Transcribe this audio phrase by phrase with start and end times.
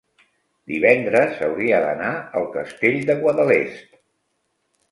[0.71, 2.09] Divendres hauria d'anar
[2.41, 3.89] al Castell de Guadalest.